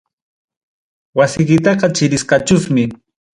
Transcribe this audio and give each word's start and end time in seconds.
Wasikitaqa 1.17 1.87
chirisqachusmi. 1.95 2.83